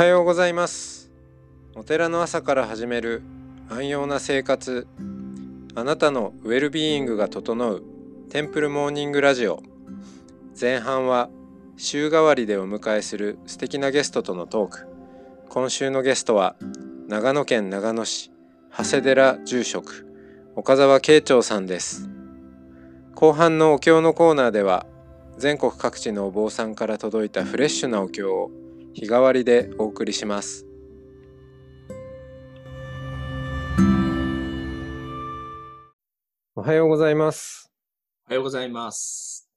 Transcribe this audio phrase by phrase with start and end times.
[0.00, 1.10] はようございます。
[1.74, 3.22] お寺の朝から始める
[3.68, 4.86] 安養な生活。
[5.74, 7.82] あなたのウェルビーイングが整う
[8.30, 9.62] テンプルモーニングラジオ。
[10.58, 11.28] 前半は
[11.76, 14.86] 週替わりでお迎えする素敵なゲストとのトーク。
[15.50, 16.56] 今週のゲストは
[17.06, 18.32] 長野県長野市
[18.74, 20.06] 長谷寺住職
[20.56, 22.08] 岡澤慶長さんです。
[23.14, 24.86] 後半のお経のコーナーでは
[25.36, 28.50] 全国各地のお坊さんから届いたフレッシュなお経を
[28.92, 30.66] 日替わりでお送りします
[36.54, 37.70] おはようございます
[38.30, 39.50] おはようございます。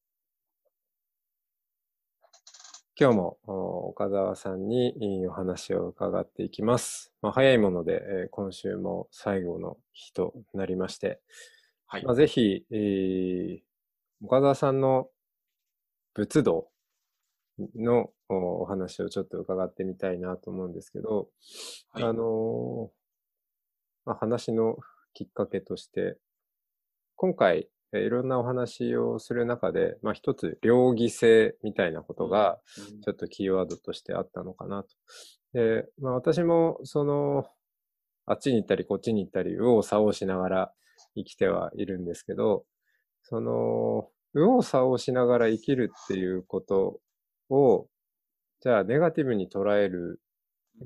[2.99, 4.95] 今日もお岡澤さんに
[5.27, 7.11] お話を伺っていきます。
[7.21, 11.19] まあ、早いもので、えー今週も最後の日となりまして、
[11.85, 13.59] はいまあ、ぜひ、えー
[14.25, 15.07] 岡澤さんの
[16.15, 16.69] 仏道
[17.75, 21.29] のおお話をちょっと伺ってみたいなと思うんですけど、
[21.91, 22.89] はいあのー
[24.05, 24.77] まあ、話の
[25.13, 26.17] きっかけとして、
[27.15, 32.59] 今回、えーいろんなお話をする中で、まあ、一つ、両義性みたいなことが、
[33.05, 34.89] ちょっとキーワードとしてあったのかなと。
[35.53, 37.45] で、まあ私も、その、
[38.25, 40.73] あっちに行ったりこっちに行ったり、右往左往しながら
[41.15, 42.65] 生きてはいるんですけど、
[43.21, 46.99] その、右往左往しながら生きるっていうこと
[47.53, 47.89] を、
[48.61, 50.21] じゃあネガティブに捉える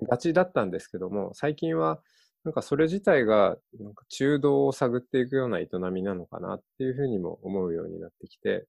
[0.10, 2.02] がちだったんですけども、最近は、
[2.44, 8.68] なんかそれ自体が、なんか中道を探っていくような営みなのかなっていうふうにも思うようになってきて、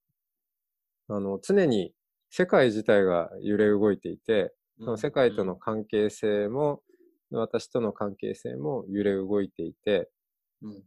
[1.08, 1.92] あの、常に
[2.30, 6.82] 世界自体が揺れ動いていて、その世界との関係性も、
[7.30, 10.10] 私との関係性も揺れ動いていて、
[10.62, 10.70] うん。
[10.70, 10.82] うん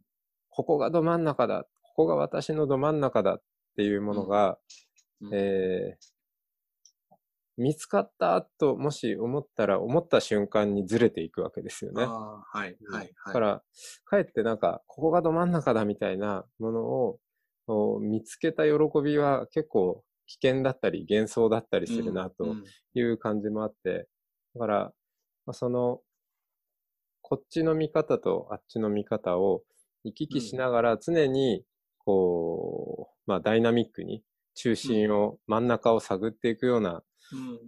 [0.54, 3.42] ここがど真ん中だ、ここが私のど真ん中だっ
[3.74, 4.58] ていうものが、
[5.22, 5.30] うん。
[5.32, 6.11] えー
[7.62, 12.04] 見つかったと、もし思ったら、思った瞬間にずれていくわけですよね。
[12.04, 13.12] はい、はい、はい。
[13.26, 13.62] だから、
[14.04, 17.18] かえってなんか、ここがど真ん中だみたいなものを
[17.68, 18.72] お見つけた喜
[19.02, 22.56] びは結構危険だったり幻想だったりするなと
[22.94, 24.08] いう感じもあって、
[24.54, 24.92] だから、
[25.46, 26.00] まあその、
[27.20, 29.62] こっちの見方とあっちの見方を
[30.04, 31.64] 行き来しながら常に、
[31.98, 37.02] こう、まあダイナミックに中心を、真ん中を探っていくようなうん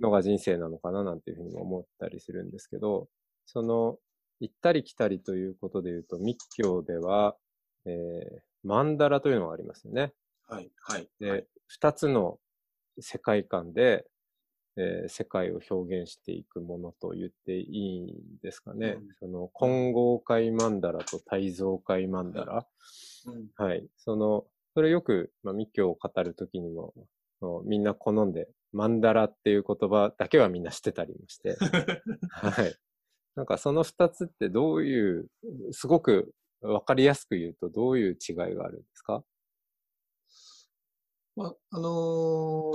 [0.01, 3.09] のが人生なのかななんていうふうにも思ったりするんですけど、
[3.47, 3.99] その、
[4.41, 7.37] 行ったり来たりということで言うと、密教では、
[7.87, 10.13] えー、マンダラというのがありますよね。
[10.49, 11.09] はい、はい。
[11.21, 12.39] で、はい二つの
[13.01, 14.07] 世界観で、
[14.77, 18.99] えー世界を表現していくものと言っていいんですかね。
[19.01, 22.67] うんその、混合界マンダラと大造界マンダラ。
[23.27, 23.87] うんはい。
[23.97, 24.45] その、
[24.75, 26.93] それよく、まあ、密教を語るときにも、
[27.65, 31.57] みんな好んで、マンダラっていう言葉だけはみんな知ってたりもして、
[32.31, 32.75] はい。
[33.37, 35.29] なんかその二つってどういう、
[35.71, 39.23] すごくわかりやすく言うとどういう違いがあるんですか？
[41.37, 41.89] まあ、あの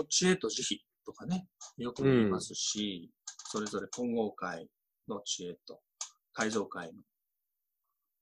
[0.01, 3.11] ー知恵と慈悲とかね、よく言いますし、
[3.51, 4.67] それぞれ混合界
[5.07, 5.81] の知恵と、
[6.33, 7.01] 改造界の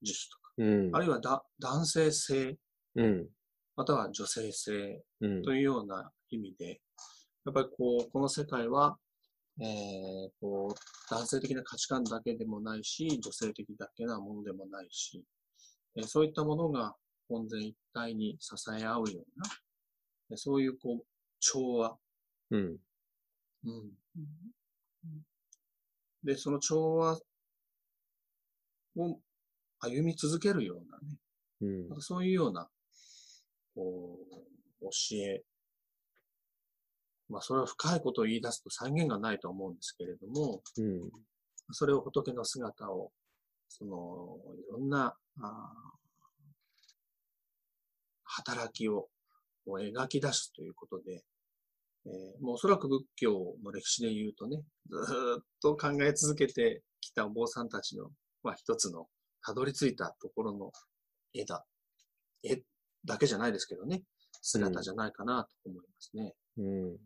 [0.01, 0.99] 慈悲とか、うんあ。
[0.99, 2.57] るいはだ男性性、
[2.95, 3.27] うん。
[3.75, 5.44] または女性性うん。
[5.44, 6.81] というような意味で、
[7.47, 8.97] やっぱりこう、この世界は、
[9.61, 15.23] えー、こう、男性的な価値観だけでもないし、女性的だけなものでもないし、
[15.95, 16.93] えーそういったものが
[17.29, 19.49] 本然一体に支え合うような、
[20.31, 21.05] えーそういうこう、
[21.39, 21.97] 調和、
[22.51, 22.77] うん。
[23.63, 23.91] うん。
[26.21, 27.17] で、その調和
[28.97, 29.19] を
[29.79, 31.17] 歩み続けるようなね、
[31.61, 32.67] うんそういうような、
[33.73, 34.19] こ
[34.81, 35.45] う、教え。
[37.29, 41.09] まあ、それは深いことを言い出すと再現がないと思うんですけれども、うん。
[41.71, 43.11] それを仏の姿を、
[43.67, 44.38] その、
[44.69, 45.97] いろんな、あー
[48.29, 49.07] 働きを
[49.67, 51.23] 描き出すということで、
[52.06, 58.09] えーもうおそらく仏教の歴史で言うとね、ずーっと考え続けてきたお坊さんたちの、
[58.44, 59.07] まあ一つの、
[59.44, 60.71] たどり着いたところの
[61.33, 61.65] 絵だ。
[62.44, 62.62] 絵
[63.06, 64.03] だけじゃないですけどね、
[64.41, 66.33] 姿じゃないかなと思いますね。
[66.57, 66.65] うん。
[66.65, 66.97] うん。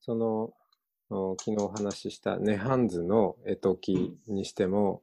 [0.00, 0.52] その、
[1.10, 5.02] お昨日お話しした涅槃図の絵解きにしても、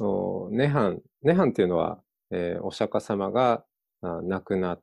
[0.00, 3.64] お涅槃、涅槃っていうのは、えーお釈迦様が
[4.02, 4.78] あ亡くな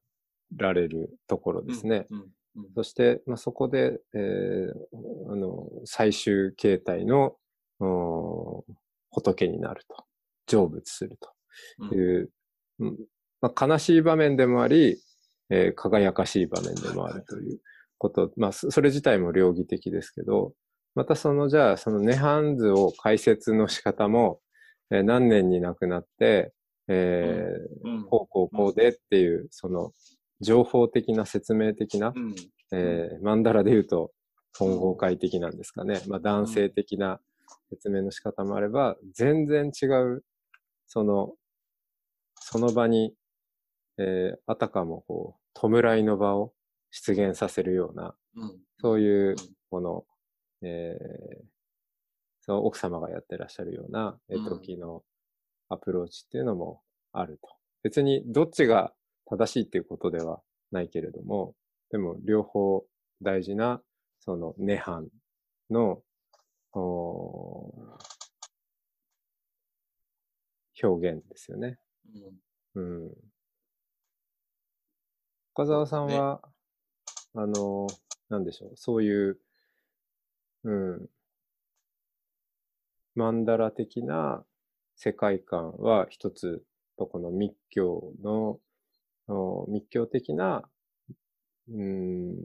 [0.55, 2.07] られるところですね。
[2.09, 2.19] うん。
[2.19, 2.21] う
[2.67, 2.73] ん。
[2.75, 7.35] そして、まあ、そこで、えーあの、最終形態の
[7.79, 8.63] お
[9.11, 10.05] 仏になると。
[10.47, 11.17] 成仏する
[11.79, 12.31] うんという、
[12.79, 12.97] うん
[13.41, 14.97] まあ、悲しい場面でもあり、
[15.49, 17.59] えー輝かしい場面でもあるという
[18.03, 20.53] こと、まあ、そそれ自体も両義的ですけど、
[20.93, 24.41] またその、じゃあ、その涅槃図を解説の仕方も、
[24.91, 26.53] えー何年に亡くなって、
[26.89, 28.03] えーうん。
[28.03, 29.91] こうこうこうでっていう、その、
[30.41, 32.35] 情報的な説明的な、うん。
[32.73, 34.11] えーマンダラで言うと、
[34.57, 36.01] 混合会的なんですかね。
[36.07, 37.21] まあ、男性的な
[37.69, 40.23] 説明の仕方もあれば、全然違う、
[40.87, 41.33] その、
[42.35, 43.15] その場に、
[43.97, 46.53] えーあたかもこう、弔いの場を
[46.95, 48.59] 出現させるような、うん。
[48.79, 49.35] そういううん、
[49.71, 50.05] この、
[50.61, 51.53] えー
[52.45, 55.01] その奥様がやってらっしゃるような、えうん時の
[55.69, 56.81] アプローチっていうのも
[57.13, 57.47] あると。
[57.83, 58.93] 別にどっちが
[59.25, 61.55] 正しいっていうことではないけれども、
[61.89, 62.85] でも両方
[63.21, 63.81] 大事な、
[64.19, 65.07] その涅槃
[65.69, 66.03] の、
[70.83, 71.79] 表現ですよね。
[72.75, 73.05] うん。
[73.05, 73.11] うん。
[75.53, 76.41] 岡澤さんは、
[77.35, 77.87] あの、
[78.29, 79.39] なんでしょう、そういう、
[80.63, 81.09] うん、
[83.15, 84.45] マンダラ的な
[84.95, 86.63] 世界観は一つ
[86.97, 88.59] とこの密教の、
[89.27, 90.63] お密教的な、
[91.69, 92.37] うん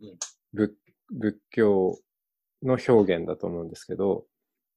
[0.00, 0.16] うん、
[0.52, 0.74] 仏
[1.10, 1.98] 仏教
[2.62, 4.26] の表現だと思うんですけど、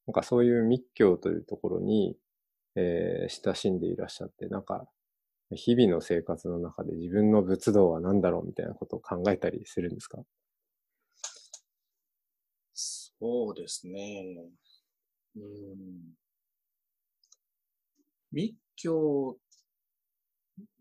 [0.08, 2.18] なんかそういう密教というところに、
[2.76, 4.88] えー親しんでいらっしゃって、なんか、
[5.52, 10.24] 日々の生活の中で自分の仏道は何だろうみたいなことを考えたりするんですか？
[12.74, 14.52] そうですね。
[15.36, 16.16] うん。
[18.32, 19.38] 密教、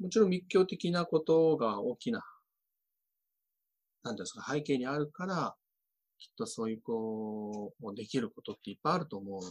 [0.00, 2.22] もちろん密教的なことが大きな、
[4.02, 5.56] なんですか、背景にあるから、
[6.19, 9.43] きっとそういう、こう、できることっていっぱいあると思う。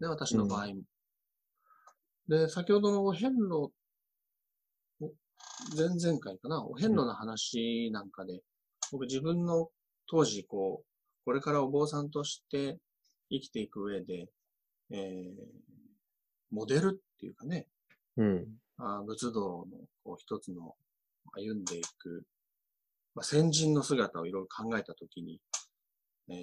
[0.00, 0.82] で、私の場合も。
[2.28, 3.72] で、先ほどのお遍路、お
[5.76, 8.42] 前々回かな、お遍路の話なんかで、
[8.92, 9.70] 僕自分の
[10.06, 10.86] 当時、こう、
[11.24, 12.78] これからお坊さんとして
[13.30, 14.28] 生きていく上で、
[14.90, 15.34] えー、
[16.50, 17.66] モデルっていうかね、
[18.16, 18.46] うん。
[18.78, 20.74] あー仏道のこう一つの
[21.32, 22.24] 歩んでいく、
[23.14, 25.40] まあ、先人の姿をいろいろ考えたときに、
[26.28, 26.38] えーっ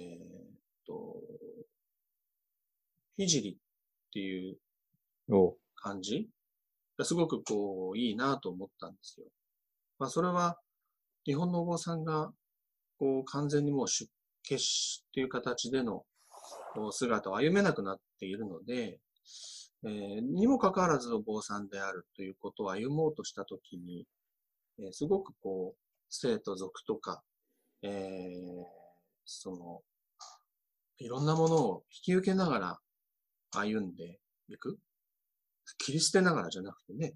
[0.86, 1.16] と、
[3.18, 3.56] 聖っ
[4.12, 4.56] ていう
[5.30, 6.41] お感じが
[7.04, 9.26] すごくこう、いいなと思ったんですよ。
[9.98, 10.58] まあ、それは、
[11.24, 12.32] 日本のお坊さんが、
[12.98, 14.10] こう、完全にもう出
[14.48, 16.04] 家しっていう形での
[16.74, 18.98] こう姿を歩めなくなっているので、
[19.84, 24.06] えーにもかかわらずお坊さんであるということを歩もうとしたときに、
[24.78, 25.78] えーすごくこう、
[26.08, 27.22] 生と俗とか、
[27.82, 28.64] えー
[29.24, 29.82] その、
[30.98, 32.78] いろんなものを引き受けながら
[33.50, 34.18] 歩んで
[34.48, 34.78] いく。
[35.78, 37.14] 切り捨てながらじゃなくてね、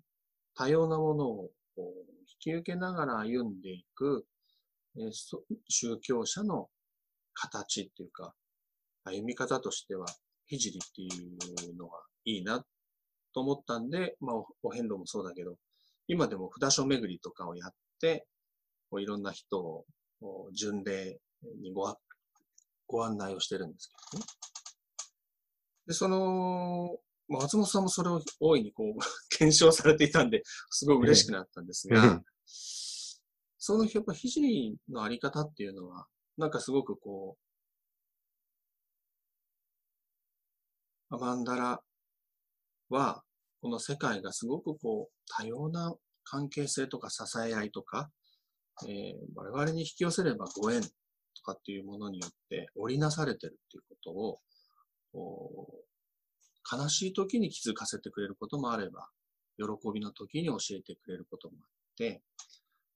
[0.54, 4.26] 多様なものを引き受けながら歩んでいく、
[4.96, 5.10] え
[5.68, 6.68] 宗教者の
[7.34, 8.34] 形っていうか、
[9.04, 10.06] 歩み方としては、
[10.48, 10.60] 聖っ
[10.94, 11.08] てい
[11.72, 12.64] うのがいいな
[13.34, 15.56] と思ったんで、まあ、お遍路もそうだけど、
[16.08, 18.26] 今でも札所巡りとかをやって、
[18.90, 19.84] こういろんな人を
[20.52, 21.18] 巡礼
[21.60, 21.92] にご
[22.86, 24.26] ご案内をしてるんですけどね。
[25.88, 26.96] で、その、
[27.28, 29.00] 松本さんもそれを大いにこう、
[29.36, 32.24] 検証されていたんで、すごい嬉しくなったんですが、うん
[33.58, 34.28] そのやっぱ聖
[34.88, 36.06] のあり方っていうのは、
[36.38, 37.36] なんかすごくこ
[41.10, 41.82] う、アマンダラ
[42.90, 43.24] は、
[43.60, 45.92] この世界がすごくこう、多様な
[46.22, 48.08] 関係性とか支え合いとか、
[48.86, 50.88] えー我々に引き寄せればご縁と
[51.42, 54.40] かっていうものによって織りなされてるっていうこ
[55.12, 55.85] とを、
[56.70, 59.08] 悲しい時に気づかせてくれることもあれば、
[59.58, 62.22] 喜びの時に教えてくれることもあって、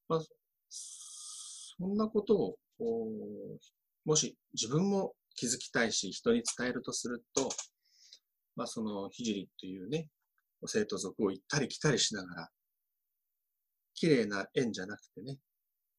[0.09, 0.21] まあ、
[0.69, 2.57] そんなことを、
[4.05, 7.49] もし自分も気づきたいし、人に伝えるとすると、
[8.57, 10.09] まあ、その、ひじりというね、
[10.67, 12.51] 生徒族を行ったり来たりしながら、
[13.95, 15.39] 綺麗な円じゃなくてね、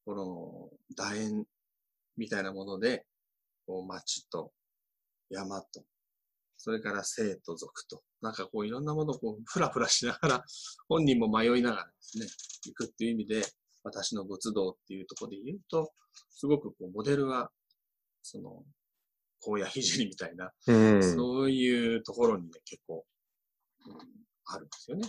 [0.04, 1.44] この楕円
[2.16, 3.06] みたいなもので、
[3.66, 4.52] こう町と
[5.30, 5.84] 山と、
[6.64, 10.44] それから生と族と、なんかこういろんなものをこうふらふらしながら、
[10.88, 12.26] 本人も迷いながらですね、
[12.66, 13.42] 行くっていう意味で、
[13.82, 15.92] 私の仏道っていうところで言うと、
[16.30, 17.50] すごくこうモデルは、
[18.22, 18.64] その、
[19.44, 21.02] 荒野聖みたいな、うん。
[21.02, 23.04] そういうところにね、結構、
[23.84, 25.08] うんあるんですよね。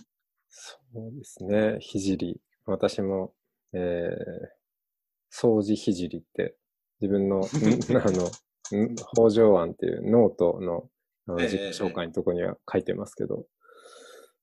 [0.49, 1.77] そうですね。
[1.81, 2.17] 聖。
[2.65, 3.35] 私も、
[3.73, 4.11] えー、
[5.31, 6.55] 掃除聖って、
[6.99, 7.43] 自分の、ん
[7.97, 10.89] あの、ん北条案っていうノートの
[11.27, 13.45] 自己紹介のとこには書いてますけど、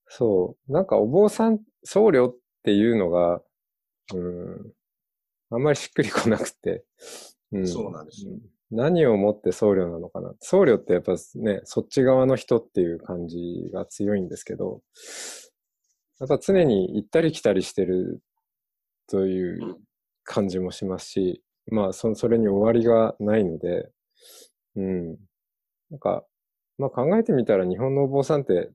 [0.07, 3.41] そう、なんかお坊さん、僧侶っていうのが、
[4.13, 4.73] うん、
[5.51, 6.83] あんまりしっくりこなくて、
[7.51, 8.31] うん、そうなんですよ。
[8.71, 10.33] 何をもって僧侶なのかな。
[10.39, 14.81] 僧侶ってやっぱね、そっち側の人っていう感じが強いんですけど、
[16.19, 18.21] やっぱ常に行ったり来たりしてる
[19.07, 19.77] という
[20.23, 23.89] 感じもしますし、まあそ、それに終わりがないので、
[24.75, 25.17] うん。
[25.89, 26.23] なんか、
[26.81, 28.71] まあ考えてみたら日本のお坊さんって、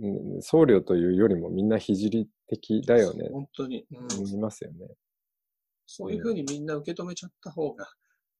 [0.00, 1.94] うん、僧侶というよりもみんな聖
[2.46, 3.28] 的だよね。
[3.32, 3.84] 本当に。
[3.90, 4.86] うん、思いますよね。
[5.86, 7.88] そういうふうにみんな受け止めちゃった方が、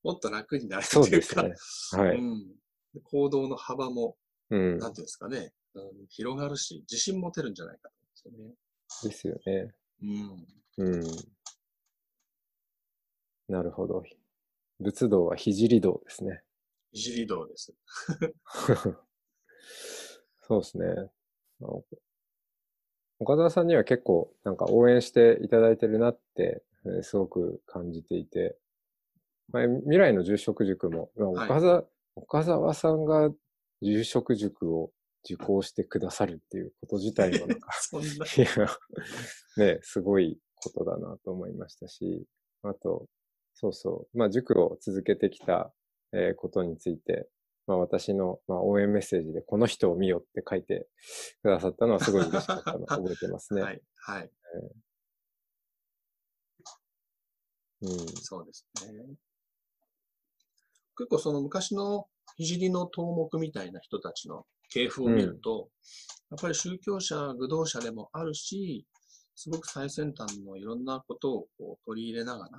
[0.04, 2.02] もっと楽になるというか、そうですね。
[2.04, 2.16] はい。
[2.16, 2.46] うん、
[3.02, 4.16] 行動の幅も、
[4.50, 7.88] うん、なんていうんですかね、うん、広がるし、自信持てるんじゃないか
[8.22, 8.50] と思うん
[9.02, 9.42] ですよね。
[9.42, 9.75] ですよね。
[10.78, 10.94] うん。
[10.94, 11.02] うん。
[13.48, 14.04] なるほど。
[14.78, 16.42] 仏道は聖道ですね。
[16.94, 17.75] 聖道です。
[20.42, 20.87] そうですね。
[23.20, 28.56] 岡澤さんには結構なんか応援していただいてるなって、えー、すごく感じていて、
[29.52, 31.84] まあ、未来の住職塾も、まあ、岡澤、はい、
[32.16, 33.30] 岡澤さんが
[33.82, 34.90] 住職塾を
[35.25, 38.06] 受講してくださるっていうこと自体もなんか そんな。
[38.06, 42.25] いや、ね、すごいことだなと思いましたし、
[42.62, 43.06] あと、
[43.54, 45.72] そうそう、まあ塾を続けてきた、
[46.12, 47.28] えー、ことについて、
[47.68, 50.88] まあ、私の、まあ、応援メッセージで、この人を見よって書いて
[51.42, 53.62] くださったのはすごい嬉しかったのを 覚えてますね。
[53.62, 53.82] はい。
[53.96, 54.30] はい。
[57.82, 58.08] えー、うん。
[58.22, 59.16] そうですね。
[60.96, 62.08] 結構その昔の
[62.38, 65.68] 聖の頭目みたいな人たちの系譜を見ると、
[66.30, 68.87] うん、やっぱり宗教者、愚道者でもあるし、
[69.34, 72.50] すごく最先端のいろんなことをこう取り入れながら、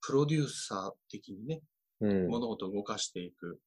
[0.00, 1.60] プロデューサー的にね、
[2.00, 3.60] うん、物事を動かしていく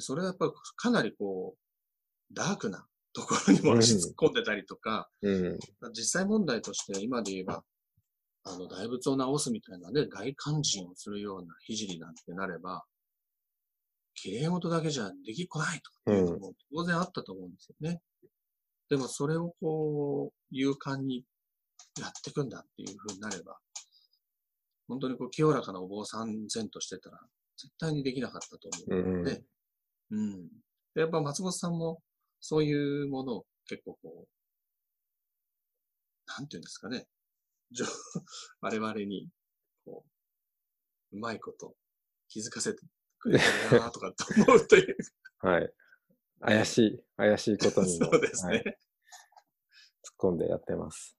[0.00, 5.58] それはやっぱりかなりこう、ダークなところにも足突っ込んでたりとか、うん、
[5.92, 7.64] 実際問題として今で言えば、
[8.44, 12.84] あの、大仏を直すみたいなね、大勧進をするような聖なんてなれば、
[14.14, 18.00] 綺麗事だけじゃできっこないというのも当然あったと思うんですよね。
[18.22, 18.28] うん、
[18.90, 21.24] でもそれをこう、勇敢に
[22.00, 23.58] やっていくんだっていうふうになれば、
[24.88, 27.18] 本当にこう清らかなお坊さん前としてたら、
[27.56, 29.44] 絶対にできなかったと思うので、うん
[30.10, 30.48] うん。
[30.94, 32.02] やっぱ松本さんも
[32.40, 34.28] そういうものを結構こう、
[36.26, 37.06] なんていうんですかね。
[38.60, 39.28] 我々に、
[39.84, 40.04] こ
[41.12, 41.74] う、うまいこと
[42.28, 42.80] 気づかせて
[43.18, 43.44] くれる
[43.80, 44.96] なとかと思うという。
[45.38, 45.72] はい。
[46.40, 48.74] 怪しい、怪しいことに そうですね、はい、突っ
[50.18, 51.16] 込んでやってます。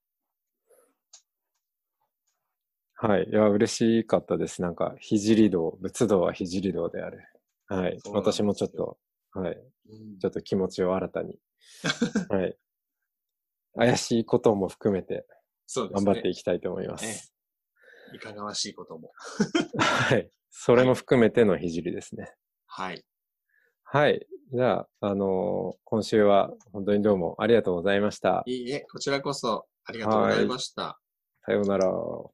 [2.94, 3.28] はい。
[3.28, 4.62] いや、嬉しかったです。
[4.62, 7.31] なんか、聖道、仏道は聖道である。
[7.76, 7.98] はい。
[8.12, 8.98] 私もちょっと、
[9.32, 9.56] はい。
[10.20, 11.38] ちょっと気持ちを新たに、
[12.28, 12.56] はい。
[13.74, 15.26] 怪しいことも含めて、
[15.74, 17.06] 頑張っていきたいと思います。
[17.06, 17.34] す
[18.12, 19.12] ね、いかがわしいことも。
[19.78, 20.30] はい。
[20.50, 22.34] それも含めてのひじりですね。
[22.66, 23.04] はい。
[23.84, 24.26] はい。
[24.52, 28.42] じゃあ、あのー、今週は本当にどうもありがとうございました。
[28.46, 31.00] いいえ、こちらこそありがとうございました。
[31.46, 31.90] さようなら。
[31.90, 32.32] お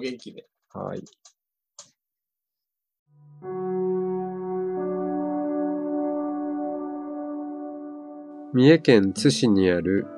[0.00, 0.48] 元気で。
[0.68, 1.02] はい。
[8.52, 10.08] 三重県津市にある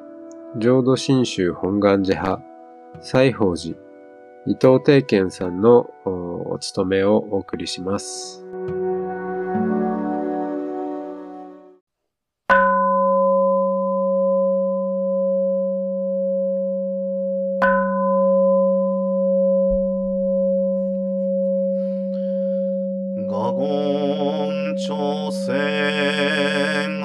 [0.57, 2.43] 浄土真宗本願寺派
[3.03, 3.77] 西宝寺
[4.47, 8.43] 伊藤定賢さんのお務めをお送りします。
[24.75, 27.02] 朝鮮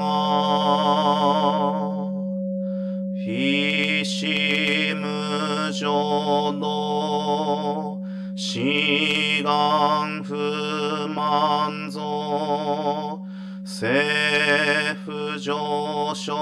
[13.79, 16.33] 政府上昇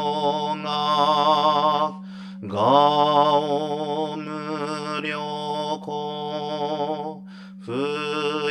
[0.63, 2.00] が、
[2.44, 5.20] がお無良
[5.82, 7.25] 好、
[7.60, 7.74] 不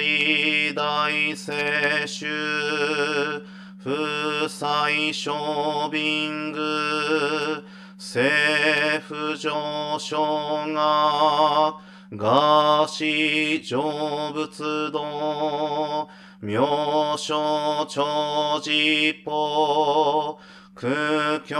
[0.02, 3.42] 意大世襲、
[3.78, 7.64] 不再小便具、
[7.96, 11.78] 政府上昇が、
[12.12, 16.06] がし成仏道、
[16.44, 20.38] 妙所長寺法、
[20.74, 21.54] 空虚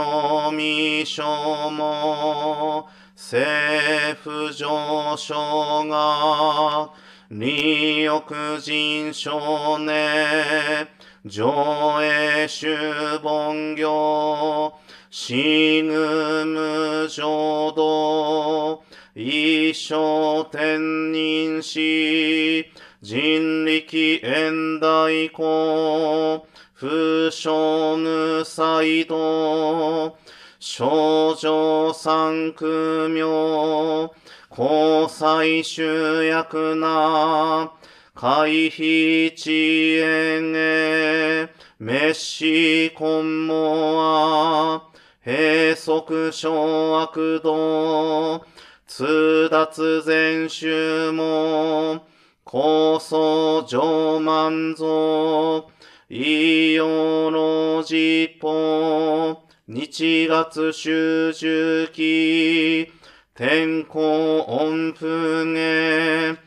[0.51, 6.91] 未所も、政府上昇が、
[7.31, 10.87] 利欲人少年、
[11.25, 14.71] 上映主本業、
[15.09, 18.83] 死ぬ無浄土、
[19.15, 22.71] 一生天人し、
[23.07, 26.43] 人力縁大公、
[26.73, 30.17] 不傷無才道、
[30.59, 34.09] 少女三区名、
[34.49, 37.73] 交際集約な、
[38.15, 44.81] 回避遅延へ、滅死根もあ、
[45.23, 48.43] 閉塞小悪道、
[48.87, 52.01] 通達全集も、
[52.57, 55.65] 高層上満蔵、
[56.07, 62.89] 異様の実法、日月集中期、
[63.33, 66.37] 天候音符へ、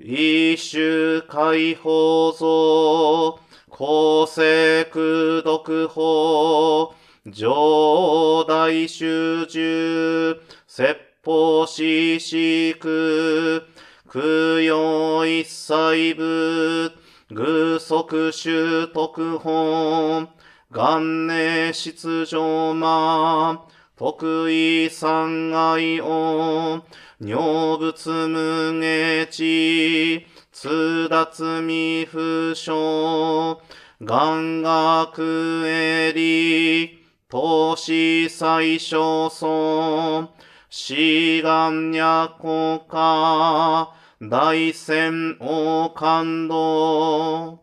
[0.00, 3.38] 一種解放像、
[3.68, 6.92] 公正空読法、
[7.26, 13.71] 上大集中、説法ししく、
[14.12, 14.20] 供
[14.60, 16.92] 養一切部、
[17.34, 20.28] 偶足習徳本、
[20.70, 23.66] 元年出場魔、
[23.96, 26.82] 得意三愛音、
[27.20, 27.34] 女
[27.78, 33.60] 仏無下地、通達未不詳、
[33.98, 36.98] 願学エリ、
[37.30, 40.28] 投資最小尊、
[40.68, 47.58] 志願や国家、大戦王感動、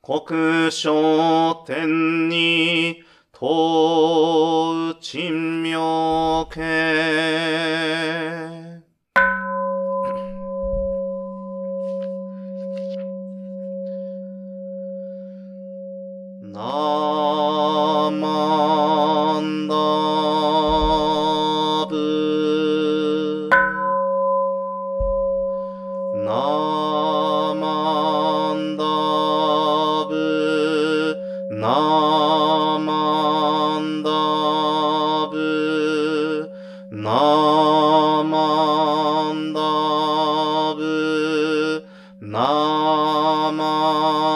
[0.00, 3.02] 国書天に、
[3.38, 8.59] 東鎮妙家。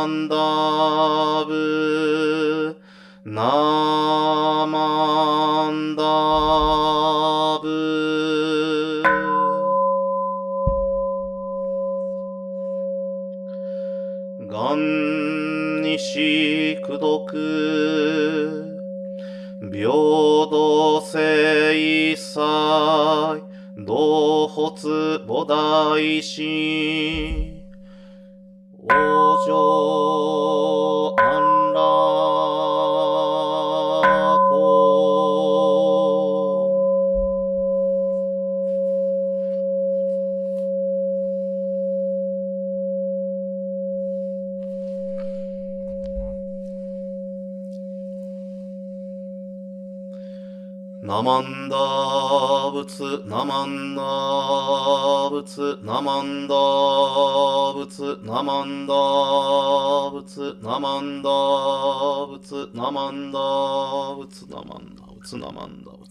[0.06, 2.76] ンダブ。
[3.24, 6.02] ナマンダ
[7.62, 9.02] ブ。
[14.46, 18.74] 願にしくどく
[19.72, 23.44] 平等性一切
[23.76, 27.53] 同発菩提心。
[28.88, 28.94] 上
[31.16, 31.84] 安楽
[51.00, 51.76] ナマンダ
[52.74, 54.02] 仏、ナマンダ
[55.30, 56.56] 仏、ナマンダ
[57.72, 58.94] 仏、ナマンダ
[60.10, 61.30] 仏、ナマンダ
[62.26, 63.38] 仏、ナマンダ
[64.18, 66.03] 仏、ナマンダ仏、ナマンダ仏。